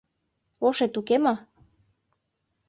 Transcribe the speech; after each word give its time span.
Ошет 0.67 0.93
уке 0.99 1.17
мо? 1.23 1.33